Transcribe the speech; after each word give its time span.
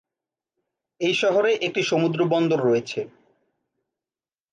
এই 1.01 1.13
শহরে 1.13 1.51
একটি 1.61 1.81
সমুদ্র 1.83 2.19
বন্দর 2.25 2.59
রয়েছে। 2.63 2.99